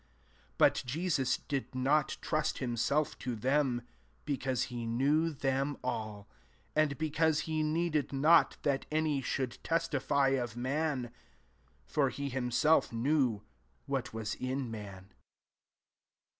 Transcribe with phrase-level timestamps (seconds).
[0.57, 3.83] 24 But Jesus did not trust himself to them,
[4.25, 6.27] be cause he knew /^em all:
[6.73, 11.11] 25 an(l because he needed not that any sliould testify of man:
[11.85, 13.43] for he himself knew
[13.85, 15.13] what was in man.